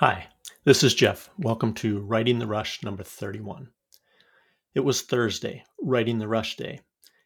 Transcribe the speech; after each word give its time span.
Hi, 0.00 0.28
this 0.64 0.82
is 0.82 0.94
Jeff. 0.94 1.28
Welcome 1.36 1.74
to 1.74 2.00
Writing 2.00 2.38
the 2.38 2.46
Rush 2.46 2.82
number 2.82 3.02
31. 3.02 3.68
It 4.74 4.80
was 4.80 5.02
Thursday, 5.02 5.62
Writing 5.78 6.18
the 6.18 6.26
Rush 6.26 6.56
day, 6.56 6.80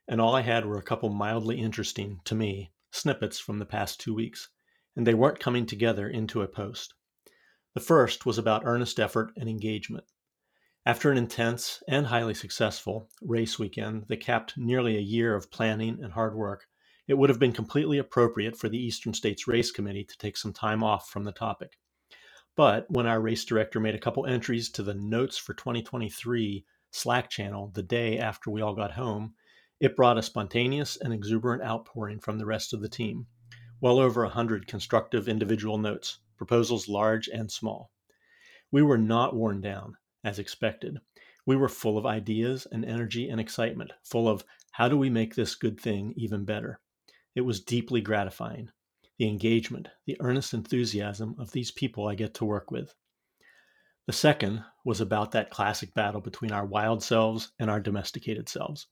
and 0.08 0.20
all 0.20 0.34
I 0.34 0.40
had 0.40 0.66
were 0.66 0.78
a 0.78 0.82
couple 0.82 1.08
mildly 1.08 1.60
interesting, 1.60 2.20
to 2.24 2.34
me, 2.34 2.72
snippets 2.90 3.38
from 3.38 3.60
the 3.60 3.64
past 3.64 4.00
two 4.00 4.12
weeks, 4.12 4.48
and 4.96 5.06
they 5.06 5.14
weren't 5.14 5.38
coming 5.38 5.66
together 5.66 6.08
into 6.08 6.42
a 6.42 6.48
post. 6.48 6.94
The 7.74 7.80
first 7.80 8.26
was 8.26 8.38
about 8.38 8.66
earnest 8.66 8.98
effort 8.98 9.32
and 9.36 9.48
engagement. 9.48 10.06
After 10.84 11.12
an 11.12 11.16
intense 11.16 11.80
and 11.86 12.06
highly 12.06 12.34
successful 12.34 13.08
race 13.22 13.56
weekend 13.56 14.06
that 14.08 14.16
capped 14.16 14.58
nearly 14.58 14.96
a 14.96 15.00
year 15.00 15.36
of 15.36 15.52
planning 15.52 16.02
and 16.02 16.12
hard 16.12 16.34
work, 16.34 16.66
it 17.06 17.14
would 17.14 17.30
have 17.30 17.38
been 17.38 17.52
completely 17.52 17.98
appropriate 17.98 18.56
for 18.56 18.68
the 18.68 18.84
Eastern 18.84 19.14
States 19.14 19.46
Race 19.46 19.70
Committee 19.70 20.02
to 20.02 20.18
take 20.18 20.36
some 20.36 20.52
time 20.52 20.82
off 20.82 21.08
from 21.08 21.22
the 21.22 21.30
topic. 21.30 21.78
But 22.56 22.88
when 22.88 23.06
our 23.06 23.20
race 23.20 23.44
director 23.44 23.80
made 23.80 23.96
a 23.96 24.00
couple 24.00 24.26
entries 24.26 24.70
to 24.70 24.84
the 24.84 24.94
Notes 24.94 25.36
for 25.36 25.54
2023 25.54 26.64
Slack 26.92 27.28
channel 27.28 27.72
the 27.74 27.82
day 27.82 28.16
after 28.16 28.48
we 28.48 28.62
all 28.62 28.74
got 28.74 28.92
home, 28.92 29.34
it 29.80 29.96
brought 29.96 30.18
a 30.18 30.22
spontaneous 30.22 30.96
and 30.96 31.12
exuberant 31.12 31.64
outpouring 31.64 32.20
from 32.20 32.38
the 32.38 32.46
rest 32.46 32.72
of 32.72 32.80
the 32.80 32.88
team. 32.88 33.26
Well 33.80 33.98
over 33.98 34.22
a 34.22 34.28
hundred 34.28 34.68
constructive 34.68 35.28
individual 35.28 35.78
notes, 35.78 36.18
proposals 36.36 36.88
large 36.88 37.26
and 37.26 37.50
small. 37.50 37.90
We 38.70 38.82
were 38.82 38.98
not 38.98 39.34
worn 39.34 39.60
down, 39.60 39.96
as 40.22 40.38
expected. 40.38 40.98
We 41.44 41.56
were 41.56 41.68
full 41.68 41.98
of 41.98 42.06
ideas 42.06 42.68
and 42.70 42.84
energy 42.84 43.28
and 43.28 43.40
excitement, 43.40 43.92
full 44.04 44.28
of 44.28 44.44
how 44.70 44.88
do 44.88 44.96
we 44.96 45.10
make 45.10 45.34
this 45.34 45.56
good 45.56 45.80
thing 45.80 46.14
even 46.16 46.44
better? 46.44 46.78
It 47.34 47.40
was 47.40 47.60
deeply 47.60 48.00
gratifying 48.00 48.70
the 49.18 49.28
engagement, 49.28 49.88
the 50.06 50.16
earnest 50.20 50.52
enthusiasm 50.52 51.36
of 51.38 51.52
these 51.52 51.70
people 51.70 52.08
I 52.08 52.16
get 52.16 52.34
to 52.34 52.44
work 52.44 52.70
with. 52.70 52.94
The 54.06 54.12
second 54.12 54.64
was 54.84 55.00
about 55.00 55.30
that 55.30 55.50
classic 55.50 55.94
battle 55.94 56.20
between 56.20 56.52
our 56.52 56.66
wild 56.66 57.02
selves 57.02 57.52
and 57.58 57.70
our 57.70 57.80
domesticated 57.80 58.48
selves. 58.48 58.88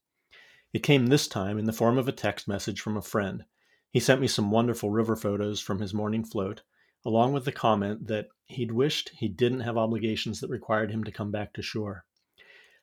It 0.72 0.84
came 0.84 1.06
this 1.06 1.28
time 1.28 1.58
in 1.58 1.66
the 1.66 1.72
form 1.72 1.98
of 1.98 2.08
a 2.08 2.12
text 2.12 2.46
message 2.46 2.80
from 2.80 2.96
a 2.96 3.02
friend. 3.02 3.44
He 3.90 4.00
sent 4.00 4.20
me 4.20 4.28
some 4.28 4.50
wonderful 4.50 4.90
river 4.90 5.16
photos 5.16 5.60
from 5.60 5.80
his 5.80 5.92
morning 5.92 6.24
float, 6.24 6.62
along 7.04 7.32
with 7.32 7.44
the 7.44 7.52
comment 7.52 8.06
that 8.06 8.28
he'd 8.46 8.72
wished 8.72 9.10
he 9.16 9.28
didn't 9.28 9.60
have 9.60 9.76
obligations 9.76 10.40
that 10.40 10.50
required 10.50 10.90
him 10.90 11.04
to 11.04 11.12
come 11.12 11.30
back 11.30 11.52
to 11.54 11.62
shore. 11.62 12.06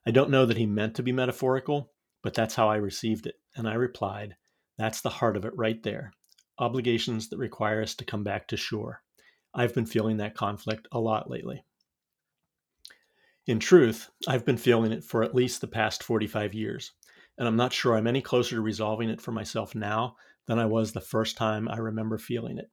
I 0.05 0.11
don't 0.11 0.29
know 0.29 0.45
that 0.45 0.57
he 0.57 0.65
meant 0.65 0.95
to 0.95 1.03
be 1.03 1.11
metaphorical, 1.11 1.93
but 2.21 2.33
that's 2.33 2.55
how 2.55 2.69
I 2.69 2.75
received 2.75 3.25
it, 3.25 3.39
and 3.55 3.67
I 3.67 3.73
replied, 3.73 4.35
That's 4.77 5.01
the 5.01 5.09
heart 5.09 5.37
of 5.37 5.45
it 5.45 5.55
right 5.55 5.81
there 5.81 6.13
obligations 6.59 7.29
that 7.29 7.37
require 7.37 7.81
us 7.81 7.95
to 7.95 8.05
come 8.05 8.23
back 8.23 8.47
to 8.49 8.57
shore. 8.57 9.01
I've 9.53 9.73
been 9.73 9.85
feeling 9.85 10.17
that 10.17 10.35
conflict 10.35 10.87
a 10.91 10.99
lot 10.99 11.29
lately. 11.29 11.63
In 13.47 13.59
truth, 13.59 14.11
I've 14.27 14.45
been 14.45 14.57
feeling 14.57 14.91
it 14.91 15.03
for 15.03 15.23
at 15.23 15.33
least 15.33 15.61
the 15.61 15.67
past 15.67 16.03
45 16.03 16.53
years, 16.53 16.91
and 17.37 17.47
I'm 17.47 17.55
not 17.55 17.73
sure 17.73 17.95
I'm 17.95 18.05
any 18.05 18.21
closer 18.21 18.57
to 18.57 18.61
resolving 18.61 19.09
it 19.09 19.21
for 19.21 19.31
myself 19.31 19.73
now 19.73 20.17
than 20.45 20.59
I 20.59 20.65
was 20.65 20.91
the 20.91 21.01
first 21.01 21.37
time 21.37 21.67
I 21.67 21.77
remember 21.77 22.17
feeling 22.17 22.57
it. 22.57 22.69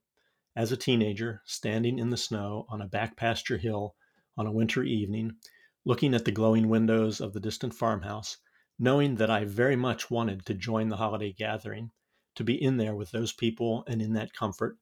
As 0.55 0.71
a 0.71 0.77
teenager, 0.77 1.41
standing 1.45 1.97
in 1.97 2.09
the 2.09 2.17
snow 2.17 2.65
on 2.69 2.81
a 2.81 2.87
back 2.87 3.15
pasture 3.15 3.57
hill 3.57 3.95
on 4.35 4.45
a 4.45 4.51
winter 4.51 4.83
evening, 4.83 5.37
looking 5.85 6.13
at 6.13 6.25
the 6.25 6.31
glowing 6.31 6.67
windows 6.67 7.21
of 7.21 7.33
the 7.33 7.39
distant 7.39 7.73
farmhouse, 7.73 8.37
knowing 8.77 9.15
that 9.15 9.31
I 9.31 9.45
very 9.45 9.75
much 9.75 10.11
wanted 10.11 10.45
to 10.45 10.53
join 10.53 10.89
the 10.89 10.97
holiday 10.97 11.31
gathering, 11.31 11.91
to 12.37 12.43
be 12.43 12.61
in 12.61 12.77
there 12.77 12.95
with 12.95 13.11
those 13.11 13.33
people 13.33 13.83
and 13.87 14.01
in 14.01 14.13
that 14.13 14.33
comfort, 14.33 14.77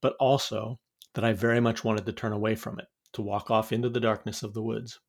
but 0.00 0.14
also 0.20 0.78
that 1.14 1.24
I 1.24 1.32
very 1.32 1.58
much 1.58 1.82
wanted 1.82 2.06
to 2.06 2.12
turn 2.12 2.32
away 2.32 2.54
from 2.54 2.78
it, 2.78 2.86
to 3.14 3.22
walk 3.22 3.50
off 3.50 3.72
into 3.72 3.88
the 3.88 4.00
darkness 4.00 4.42
of 4.42 4.54
the 4.54 4.62
woods. 4.62 5.00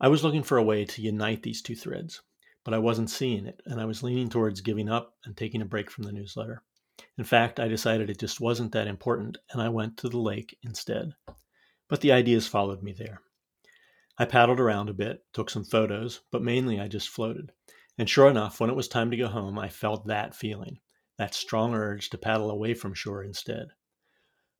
I 0.00 0.08
was 0.08 0.22
looking 0.22 0.44
for 0.44 0.56
a 0.56 0.62
way 0.62 0.84
to 0.84 1.02
unite 1.02 1.42
these 1.42 1.60
two 1.60 1.74
threads, 1.74 2.22
but 2.64 2.72
I 2.72 2.78
wasn't 2.78 3.10
seeing 3.10 3.46
it, 3.46 3.60
and 3.66 3.80
I 3.80 3.84
was 3.84 4.02
leaning 4.02 4.28
towards 4.28 4.60
giving 4.60 4.88
up 4.88 5.14
and 5.24 5.36
taking 5.36 5.60
a 5.60 5.66
break 5.66 5.90
from 5.90 6.04
the 6.04 6.12
newsletter. 6.12 6.62
In 7.16 7.24
fact, 7.24 7.58
I 7.58 7.66
decided 7.66 8.08
it 8.08 8.20
just 8.20 8.40
wasn't 8.40 8.72
that 8.72 8.86
important, 8.86 9.38
and 9.50 9.60
I 9.60 9.68
went 9.68 9.96
to 9.98 10.08
the 10.08 10.18
lake 10.18 10.56
instead. 10.62 11.12
But 11.88 12.00
the 12.00 12.12
ideas 12.12 12.46
followed 12.46 12.82
me 12.82 12.92
there. 12.92 13.20
I 14.16 14.24
paddled 14.24 14.60
around 14.60 14.88
a 14.88 14.94
bit, 14.94 15.24
took 15.32 15.50
some 15.50 15.64
photos, 15.64 16.20
but 16.30 16.42
mainly 16.42 16.80
I 16.80 16.88
just 16.88 17.08
floated. 17.08 17.50
And 17.98 18.08
sure 18.08 18.30
enough, 18.30 18.60
when 18.60 18.70
it 18.70 18.76
was 18.76 18.86
time 18.86 19.10
to 19.10 19.16
go 19.16 19.26
home, 19.26 19.58
I 19.58 19.68
felt 19.68 20.06
that 20.06 20.34
feeling, 20.34 20.78
that 21.18 21.34
strong 21.34 21.74
urge 21.74 22.10
to 22.10 22.18
paddle 22.18 22.48
away 22.48 22.72
from 22.72 22.94
shore 22.94 23.24
instead. 23.24 23.70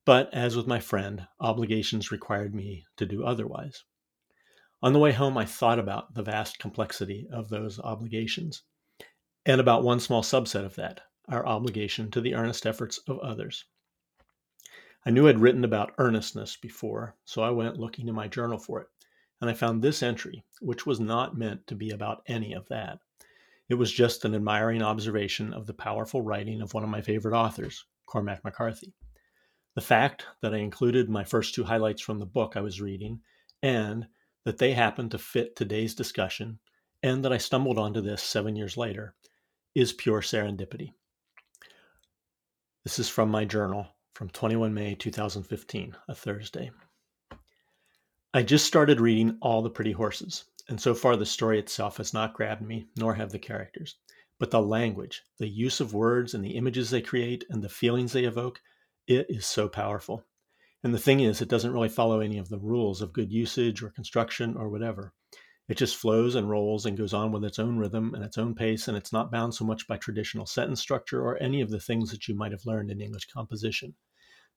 But 0.05 0.29
as 0.35 0.57
with 0.57 0.67
my 0.67 0.81
friend, 0.81 1.29
obligations 1.39 2.11
required 2.11 2.53
me 2.53 2.85
to 2.97 3.07
do 3.07 3.25
otherwise. 3.25 3.85
On 4.83 4.93
the 4.93 4.99
way 4.99 5.13
home, 5.13 5.39
I 5.39 5.45
thought 5.45 5.79
about 5.79 6.15
the 6.15 6.23
vast 6.23 6.59
complexity 6.59 7.29
of 7.33 7.49
those 7.49 7.79
obligations, 7.79 8.63
and 9.47 9.61
about 9.61 9.85
one 9.85 10.01
small 10.01 10.23
subset 10.23 10.65
of 10.65 10.75
that, 10.75 11.03
our 11.29 11.47
obligation 11.47 12.11
to 12.11 12.21
the 12.21 12.35
earnest 12.35 12.67
efforts 12.67 12.99
of 13.07 13.21
others. 13.21 13.65
I 15.07 15.11
knew 15.11 15.29
I'd 15.29 15.39
written 15.39 15.65
about 15.65 15.95
earnestness 15.99 16.57
before, 16.57 17.17
so 17.25 17.43
I 17.43 17.51
went 17.51 17.79
looking 17.79 18.09
in 18.09 18.15
my 18.15 18.27
journal 18.27 18.59
for 18.59 18.81
it, 18.81 18.89
and 19.41 19.49
I 19.49 19.55
found 19.55 19.81
this 19.81 20.03
entry, 20.03 20.45
which 20.61 20.87
was 20.87 20.99
not 20.99 21.39
meant 21.39 21.67
to 21.69 21.77
be 21.77 21.91
about 21.91 22.23
any 22.27 22.53
of 22.53 22.67
that. 22.69 22.99
It 23.69 23.75
was 23.75 23.93
just 23.93 24.25
an 24.25 24.35
admiring 24.35 24.83
observation 24.83 25.53
of 25.53 25.67
the 25.67 25.75
powerful 25.75 26.23
writing 26.23 26.63
of 26.63 26.73
one 26.73 26.85
of 26.85 26.89
my 26.89 27.03
favorite 27.03 27.37
authors, 27.37 27.85
Cormac 28.07 28.43
McCarthy. 28.43 28.95
The 29.75 29.83
fact 29.83 30.27
that 30.41 30.55
I 30.55 30.59
included 30.59 31.11
my 31.11 31.23
first 31.23 31.55
two 31.55 31.65
highlights 31.65 32.01
from 32.01 32.19
the 32.19 32.27
book 32.27 32.57
I 32.57 32.63
was 32.63 32.81
reading, 32.81 33.21
and 33.63 34.07
that 34.45 34.59
they 34.59 34.73
happened 34.73 35.11
to 35.11 35.19
fit 35.19 35.55
today's 35.55 35.95
discussion, 35.95 36.59
and 37.03 37.25
that 37.25 37.33
I 37.33 37.39
stumbled 37.39 37.79
onto 37.79 38.01
this 38.01 38.23
seven 38.23 38.57
years 38.57 38.77
later, 38.77 39.15
is 39.75 39.93
pure 39.93 40.23
serendipity. 40.23 40.95
This 42.85 42.99
is 42.99 43.09
from 43.09 43.31
my 43.31 43.45
journal 43.45 43.87
from 44.15 44.31
21 44.31 44.73
May 44.73 44.95
2015, 44.95 45.95
a 46.09 46.15
Thursday. 46.15 46.71
I 48.35 48.43
just 48.43 48.67
started 48.67 49.01
reading 49.01 49.39
All 49.43 49.63
the 49.63 49.71
Pretty 49.71 49.93
Horses, 49.93 50.45
and 50.69 50.81
so 50.81 50.95
far 50.95 51.17
the 51.17 51.27
story 51.27 51.59
itself 51.59 51.97
has 51.97 52.13
not 52.13 52.35
grabbed 52.35 52.63
me, 52.63 52.89
nor 52.97 53.15
have 53.15 53.31
the 53.31 53.39
characters. 53.39 53.97
But 54.39 54.51
the 54.51 54.63
language, 54.63 55.23
the 55.39 55.49
use 55.49 55.81
of 55.81 55.95
words 55.95 56.35
and 56.35 56.45
the 56.45 56.57
images 56.57 56.91
they 56.91 57.01
create 57.01 57.45
and 57.49 57.63
the 57.63 57.69
feelings 57.69 58.13
they 58.13 58.25
evoke, 58.25 58.61
it 59.07 59.27
is 59.29 59.47
so 59.47 59.69
powerful. 59.69 60.25
And 60.85 60.95
the 60.95 60.99
thing 60.99 61.21
is, 61.21 61.41
it 61.41 61.49
doesn't 61.49 61.73
really 61.73 61.89
follow 61.89 62.21
any 62.21 62.39
of 62.39 62.49
the 62.49 62.59
rules 62.59 63.03
of 63.03 63.13
good 63.13 63.33
usage 63.33 63.83
or 63.83 63.91
construction 63.91 64.57
or 64.57 64.69
whatever. 64.69 65.13
It 65.69 65.77
just 65.77 65.97
flows 65.97 66.35
and 66.35 66.49
rolls 66.49 66.87
and 66.87 66.97
goes 66.97 67.13
on 67.13 67.33
with 67.33 67.45
its 67.45 67.59
own 67.59 67.79
rhythm 67.79 68.15
and 68.15 68.25
its 68.25 68.39
own 68.39 68.55
pace, 68.55 68.89
and 68.89 68.97
it's 68.97 69.13
not 69.13 69.33
bound 69.33 69.55
so 69.55 69.65
much 69.65 69.87
by 69.87 69.97
traditional 69.97 70.47
sentence 70.47 70.81
structure 70.81 71.21
or 71.21 71.43
any 71.43 71.61
of 71.61 71.71
the 71.71 71.81
things 71.81 72.11
that 72.11 72.29
you 72.29 72.35
might 72.35 72.53
have 72.53 72.65
learned 72.65 72.91
in 72.91 73.01
English 73.01 73.27
composition. 73.27 73.95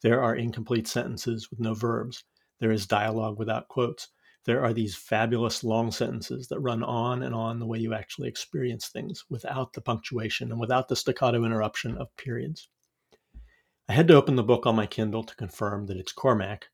There 0.01 0.21
are 0.21 0.35
incomplete 0.35 0.87
sentences 0.87 1.49
with 1.49 1.59
no 1.59 1.73
verbs. 1.73 2.23
There 2.59 2.71
is 2.71 2.85
dialogue 2.85 3.39
without 3.39 3.67
quotes 3.67 4.09
there 4.45 4.63
are 4.63 4.73
these 4.73 4.95
fabulous 4.95 5.63
long 5.63 5.91
sentences 5.91 6.47
that 6.47 6.59
run 6.59 6.83
on 6.83 7.23
and 7.23 7.35
on 7.35 7.59
the 7.59 7.65
way 7.65 7.77
you 7.77 7.93
actually 7.93 8.27
experience 8.27 8.87
things 8.87 9.23
without 9.29 9.73
the 9.73 9.81
punctuation 9.81 10.51
and 10.51 10.59
without 10.59 10.87
the 10.87 10.95
staccato 10.95 11.43
interruption 11.45 11.97
of 11.97 12.15
periods. 12.17 12.69
I 13.87 13.93
had 13.93 14.07
to 14.07 14.15
open 14.15 14.35
the 14.35 14.43
book 14.43 14.65
on 14.65 14.75
my 14.75 14.87
Kindle 14.87 15.23
to 15.23 15.35
confirm 15.35 15.85
that 15.87 15.97
it's 15.97 16.11
Cormac, 16.11 16.69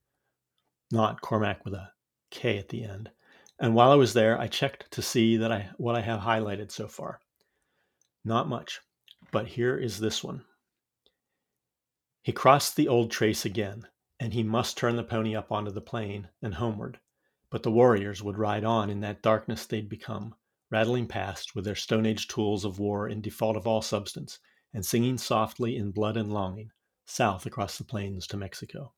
not 0.92 1.22
Cormack 1.22 1.66
with 1.66 1.74
a 1.74 1.92
K 2.32 2.58
at 2.58 2.70
the 2.70 2.84
end. 2.84 3.10
And 3.60 3.74
while 3.74 3.92
I 3.92 3.96
was 3.96 4.14
there, 4.14 4.40
I 4.40 4.48
checked 4.48 4.92
to 4.92 5.02
see 5.02 5.38
that 5.38 5.52
I 5.52 5.70
what 5.78 5.96
I 5.96 6.02
have 6.02 6.22
highlighted 6.22 6.72
so 6.72 6.88
far. 6.88 7.20
Not 8.24 8.48
much, 8.48 8.82
but 9.32 9.48
here 9.48 9.78
is 9.78 10.00
this 10.00 10.24
one. 10.24 10.46
He 12.22 12.32
crossed 12.32 12.76
the 12.76 12.88
old 12.88 13.10
trace 13.10 13.46
again, 13.46 13.88
and 14.20 14.34
he 14.34 14.44
must 14.44 14.78
turn 14.78 14.96
the 14.96 15.04
pony 15.04 15.36
up 15.36 15.52
onto 15.52 15.72
the 15.72 15.82
plain 15.82 16.30
and 16.42 16.54
homeward. 16.54 17.00
But 17.50 17.64
the 17.64 17.72
warriors 17.72 18.22
would 18.22 18.38
ride 18.38 18.64
on 18.64 18.90
in 18.90 19.00
that 19.02 19.22
darkness 19.22 19.66
they'd 19.66 19.88
become, 19.88 20.36
rattling 20.70 21.08
past 21.08 21.56
with 21.56 21.64
their 21.64 21.76
Stone 21.76 22.06
Age 22.06 22.28
tools 22.28 22.66
of 22.66 22.80
war 22.80 23.08
in 23.08 23.22
default 23.22 23.56
of 23.56 23.66
all 23.66 23.82
substance, 23.82 24.40
and 24.74 24.86
singing 24.86 25.18
softly 25.18 25.78
in 25.78 25.92
blood 25.92 26.18
and 26.18 26.34
longing, 26.34 26.72
south 27.06 27.46
across 27.46 27.78
the 27.78 27.86
plains 27.86 28.28
to 28.28 28.38
Mexico. 28.38 28.94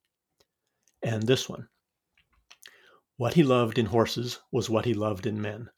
And 1.02 1.22
this 1.22 1.48
one. 1.48 1.68
What 3.16 3.34
he 3.34 3.42
loved 3.42 3.78
in 3.78 3.86
horses 3.86 4.40
was 4.50 4.68
what 4.68 4.84
he 4.84 4.94
loved 4.94 5.26
in 5.26 5.40
men, 5.40 5.70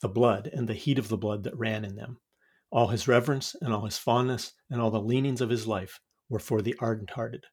the 0.00 0.08
blood 0.08 0.48
and 0.52 0.68
the 0.68 0.74
heat 0.74 0.98
of 0.98 1.08
the 1.08 1.18
blood 1.18 1.44
that 1.44 1.58
ran 1.58 1.84
in 1.84 1.96
them. 1.96 2.20
All 2.70 2.88
his 2.88 3.06
reverence 3.06 3.54
and 3.60 3.72
all 3.72 3.84
his 3.84 3.98
fondness 3.98 4.52
and 4.70 4.80
all 4.80 4.90
the 4.90 5.00
leanings 5.00 5.40
of 5.40 5.50
his 5.50 5.66
life 5.66 6.00
were 6.28 6.38
for 6.38 6.62
the 6.62 6.74
ardent 6.80 7.10
hearted, 7.10 7.44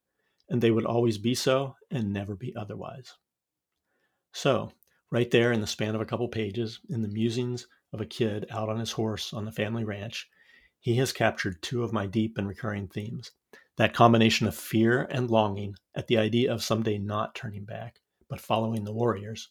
and 0.48 0.62
they 0.62 0.72
would 0.72 0.86
always 0.86 1.18
be 1.18 1.36
so 1.36 1.76
and 1.90 2.14
never 2.14 2.36
be 2.36 2.56
otherwise. 2.56 3.14
So, 4.34 4.74
right 5.10 5.32
there 5.32 5.54
in 5.54 5.62
the 5.62 5.68
span 5.68 5.96
of 5.96 6.02
a 6.02 6.06
couple 6.06 6.28
pages, 6.28 6.82
in 6.90 7.02
the 7.02 7.08
musings 7.08 7.68
of 7.94 8.02
a 8.02 8.06
kid 8.06 8.46
out 8.50 8.68
on 8.68 8.78
his 8.78 8.92
horse 8.92 9.32
on 9.32 9.46
the 9.46 9.52
family 9.54 9.86
ranch, 9.86 10.30
he 10.80 10.96
has 10.96 11.14
captured 11.14 11.62
two 11.62 11.84
of 11.84 11.94
my 11.94 12.08
deep 12.08 12.38
and 12.38 12.48
recurring 12.48 12.90
themes 12.90 13.32
That 13.78 13.94
combination 13.94 14.48
of 14.48 14.56
fear 14.56 15.04
and 15.04 15.32
longing 15.32 15.76
at 15.96 16.08
the 16.08 16.18
idea 16.18 16.54
of 16.54 16.62
someday 16.64 16.98
not 16.98 17.36
turning 17.36 17.64
back, 17.64 18.02
but 18.28 18.42
following 18.42 18.84
the 18.84 18.94
warriors, 18.94 19.50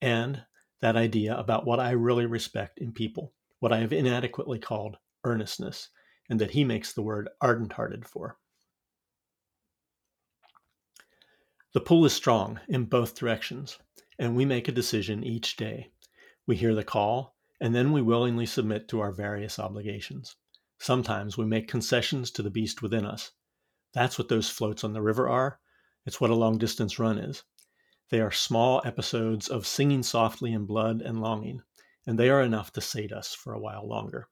and 0.00 0.44
that 0.80 0.96
idea 0.96 1.36
about 1.36 1.66
what 1.66 1.80
I 1.80 1.90
really 1.90 2.26
respect 2.26 2.78
in 2.78 2.92
people, 2.92 3.34
what 3.60 3.72
I 3.72 3.78
have 3.80 3.92
inadequately 3.92 4.58
called 4.60 4.96
earnestness, 5.24 5.90
and 6.30 6.40
that 6.40 6.52
he 6.52 6.64
makes 6.64 6.92
the 6.92 7.02
word 7.02 7.28
ardent 7.40 7.72
hearted 7.74 8.06
for. 8.06 8.38
The 11.74 11.82
pull 11.82 12.06
is 12.06 12.14
strong 12.14 12.60
in 12.68 12.86
both 12.86 13.14
directions, 13.14 13.78
and 14.18 14.34
we 14.34 14.46
make 14.46 14.66
a 14.66 14.72
decision 14.72 15.22
each 15.22 15.56
day. 15.56 15.92
We 16.46 16.56
hear 16.56 16.74
the 16.74 16.82
call, 16.82 17.36
and 17.60 17.74
then 17.74 17.92
we 17.92 18.00
willingly 18.00 18.46
submit 18.46 18.88
to 18.88 19.00
our 19.00 19.12
various 19.12 19.58
obligations. 19.58 20.36
Sometimes 20.78 21.36
we 21.36 21.44
make 21.44 21.68
concessions 21.68 22.30
to 22.30 22.42
the 22.42 22.50
beast 22.50 22.80
within 22.80 23.04
us, 23.04 23.32
that's 23.94 24.18
what 24.18 24.28
those 24.28 24.50
floats 24.50 24.82
on 24.82 24.92
the 24.92 25.00
river 25.00 25.28
are. 25.28 25.60
It's 26.04 26.20
what 26.20 26.30
a 26.30 26.34
long 26.34 26.58
distance 26.58 26.98
run 26.98 27.16
is. 27.16 27.44
They 28.10 28.20
are 28.20 28.32
small 28.32 28.82
episodes 28.84 29.48
of 29.48 29.68
singing 29.68 30.02
softly 30.02 30.52
in 30.52 30.66
blood 30.66 31.00
and 31.00 31.20
longing, 31.20 31.62
and 32.04 32.18
they 32.18 32.28
are 32.28 32.42
enough 32.42 32.72
to 32.72 32.80
sate 32.80 33.12
us 33.12 33.32
for 33.34 33.54
a 33.54 33.60
while 33.60 33.86
longer. 33.88 34.28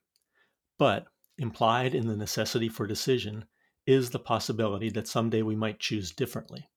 But 0.78 1.06
implied 1.38 1.94
in 1.94 2.08
the 2.08 2.16
necessity 2.16 2.68
for 2.68 2.88
decision 2.88 3.46
is 3.86 4.10
the 4.10 4.18
possibility 4.18 4.90
that 4.90 5.06
someday 5.06 5.42
we 5.42 5.54
might 5.54 5.78
choose 5.78 6.10
differently, 6.10 6.68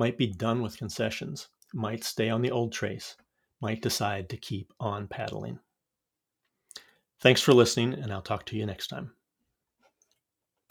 might 0.00 0.16
be 0.16 0.26
done 0.26 0.62
with 0.62 0.78
concessions, 0.78 1.48
might 1.74 2.02
stay 2.02 2.30
on 2.30 2.40
the 2.40 2.50
old 2.50 2.72
trace, 2.72 3.16
might 3.60 3.82
decide 3.82 4.30
to 4.30 4.36
keep 4.38 4.72
on 4.80 5.06
paddling. 5.06 5.58
Thanks 7.20 7.42
for 7.42 7.52
listening, 7.52 7.92
and 7.92 8.10
I'll 8.10 8.22
talk 8.22 8.46
to 8.46 8.56
you 8.56 8.64
next 8.64 8.86
time. 8.86 9.12